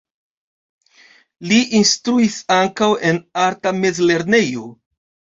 [1.49, 4.65] Li instruis ankaŭ en arta mezlernejo.